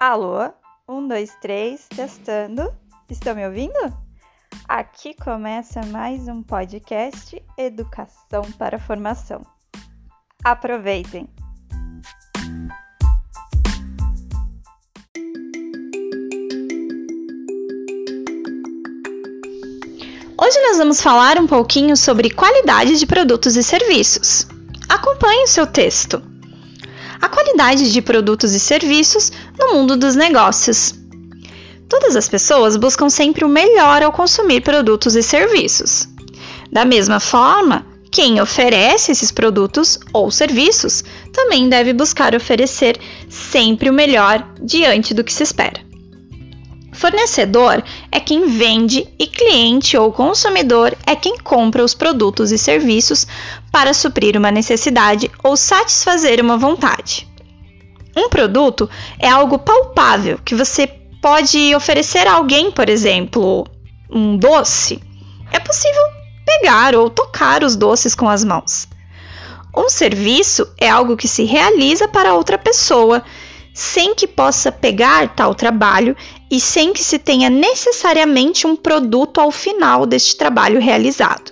[0.00, 0.50] Alô?
[0.88, 2.72] Um, dois, três, testando.
[3.10, 3.76] Estão me ouvindo?
[4.66, 9.42] Aqui começa mais um podcast Educação para Formação.
[10.42, 11.28] Aproveitem!
[20.38, 24.48] Hoje nós vamos falar um pouquinho sobre qualidade de produtos e serviços.
[24.88, 26.29] Acompanhe o seu texto.
[27.20, 30.94] A qualidade de produtos e serviços no mundo dos negócios.
[31.88, 36.08] Todas as pessoas buscam sempre o melhor ao consumir produtos e serviços.
[36.72, 43.92] Da mesma forma, quem oferece esses produtos ou serviços também deve buscar oferecer sempre o
[43.92, 45.89] melhor diante do que se espera.
[47.00, 47.82] Fornecedor
[48.12, 53.26] é quem vende e cliente ou consumidor é quem compra os produtos e serviços
[53.72, 57.26] para suprir uma necessidade ou satisfazer uma vontade.
[58.14, 58.86] Um produto
[59.18, 60.86] é algo palpável que você
[61.22, 63.66] pode oferecer a alguém, por exemplo,
[64.10, 65.00] um doce.
[65.50, 66.02] É possível
[66.44, 68.86] pegar ou tocar os doces com as mãos.
[69.74, 73.22] Um serviço é algo que se realiza para outra pessoa
[73.80, 76.14] sem que possa pegar tal trabalho
[76.50, 81.50] e sem que se tenha necessariamente um produto ao final deste trabalho realizado.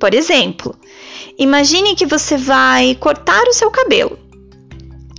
[0.00, 0.74] Por exemplo,
[1.38, 4.18] imagine que você vai cortar o seu cabelo.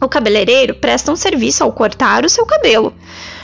[0.01, 2.95] O cabeleireiro presta um serviço ao cortar o seu cabelo.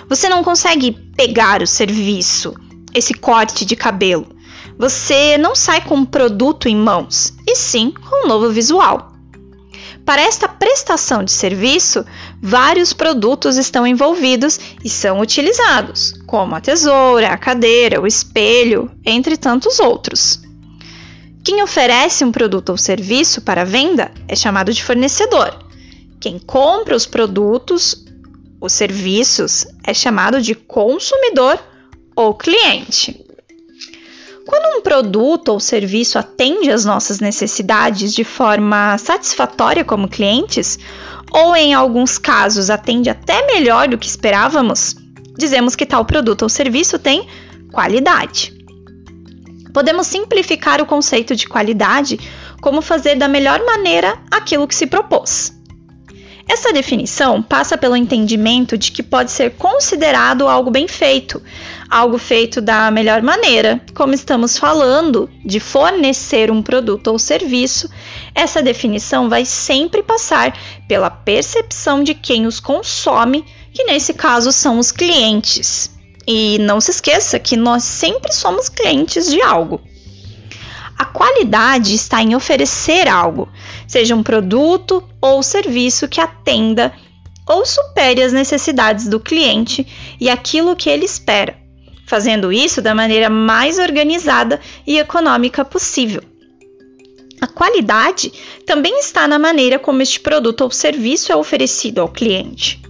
[0.10, 2.56] Você não consegue pegar o serviço,
[2.92, 4.26] esse corte de cabelo.
[4.80, 9.15] Você não sai com um produto em mãos, e sim com um novo visual.
[10.06, 12.06] Para esta prestação de serviço,
[12.40, 19.36] vários produtos estão envolvidos e são utilizados, como a tesoura, a cadeira, o espelho, entre
[19.36, 20.40] tantos outros.
[21.44, 25.58] Quem oferece um produto ou serviço para venda é chamado de fornecedor.
[26.20, 28.06] Quem compra os produtos,
[28.62, 31.60] os serviços, é chamado de consumidor
[32.16, 33.25] ou cliente.
[34.46, 40.78] Quando um produto ou serviço atende às nossas necessidades de forma satisfatória como clientes,
[41.32, 44.96] ou em alguns casos atende até melhor do que esperávamos,
[45.38, 47.28] dizemos que tal produto ou serviço tem
[47.72, 48.54] qualidade.
[49.74, 52.20] Podemos simplificar o conceito de qualidade
[52.62, 55.52] como fazer da melhor maneira aquilo que se propôs.
[56.48, 61.42] Essa definição passa pelo entendimento de que pode ser considerado algo bem feito,
[61.90, 63.82] algo feito da melhor maneira.
[63.96, 67.90] Como estamos falando de fornecer um produto ou serviço,
[68.36, 70.56] essa definição vai sempre passar
[70.88, 75.90] pela percepção de quem os consome, que nesse caso são os clientes.
[76.28, 79.82] E não se esqueça que nós sempre somos clientes de algo.
[80.98, 83.50] A qualidade está em oferecer algo,
[83.88, 86.94] seja um produto ou serviço que atenda
[87.48, 89.86] ou supere as necessidades do cliente
[90.20, 91.56] e aquilo que ele espera,
[92.08, 96.22] fazendo isso da maneira mais organizada e econômica possível.
[97.40, 98.32] A qualidade
[98.66, 102.82] também está na maneira como este produto ou serviço é oferecido ao cliente.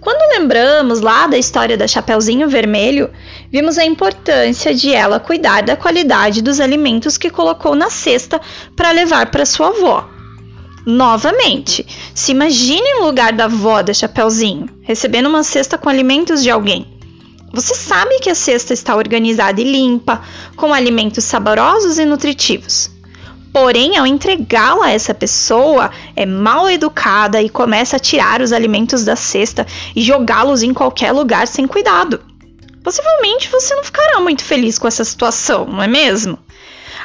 [0.00, 3.10] Quando lembramos lá da história da Chapeuzinho Vermelho,
[3.52, 8.40] vimos a importância de ela cuidar da qualidade dos alimentos que colocou na cesta
[8.74, 10.08] para levar para sua avó.
[10.86, 16.50] Novamente, se imagine no lugar da avó da Chapeuzinho, recebendo uma cesta com alimentos de
[16.50, 16.86] alguém.
[17.52, 20.22] Você sabe que a cesta está organizada e limpa,
[20.56, 22.90] com alimentos saborosos e nutritivos.
[23.52, 29.04] Porém, ao entregá-la a essa pessoa, é mal educada e começa a tirar os alimentos
[29.04, 32.20] da cesta e jogá-los em qualquer lugar sem cuidado.
[32.82, 36.38] Possivelmente você não ficará muito feliz com essa situação, não é mesmo?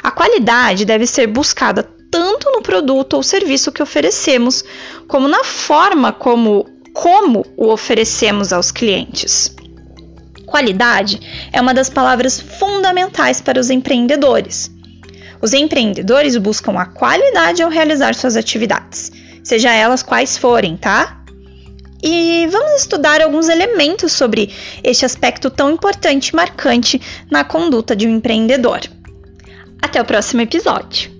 [0.02, 4.64] A qualidade deve ser buscada tanto no produto ou serviço que oferecemos,
[5.08, 9.54] como na forma como, como o oferecemos aos clientes.
[10.46, 11.20] Qualidade
[11.52, 14.70] é uma das palavras fundamentais para os empreendedores.
[15.40, 21.22] Os empreendedores buscam a qualidade ao realizar suas atividades, seja elas quais forem, tá?
[22.02, 24.52] E vamos estudar alguns elementos sobre
[24.84, 27.00] este aspecto tão importante e marcante
[27.30, 28.80] na conduta de um empreendedor.
[29.80, 31.15] Até o próximo episódio!